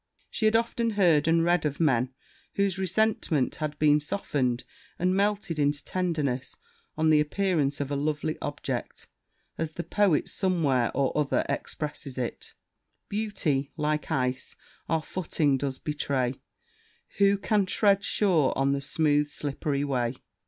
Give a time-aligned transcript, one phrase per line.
[0.31, 2.11] She had often heard and read of men
[2.55, 4.63] whose resentment had been softened
[4.97, 6.57] and melted into tenderness
[6.97, 9.05] on the appearance of a lovely object:
[9.59, 12.55] as the poet somewhere or other expresses it
[13.09, 14.55] 'Beauty, like ice,
[14.89, 16.33] our footing does betray;
[17.19, 20.15] Who can tread sure on the smooth, slipp'ry way?'